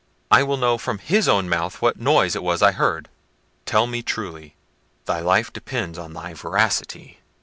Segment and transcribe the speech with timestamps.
[0.31, 3.07] I will know from his own mouth what noise it was I heard.
[3.67, 4.55] Tell me truly;
[5.05, 7.19] thy life depends on thy veracity."